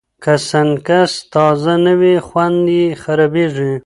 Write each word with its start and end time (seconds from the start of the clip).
که 0.23 0.33
سنکس 0.49 1.11
تازه 1.33 1.73
نه 1.85 1.93
وي، 1.99 2.15
خوند 2.27 2.65
یې 2.77 2.85
خرابېږي. 3.01 3.73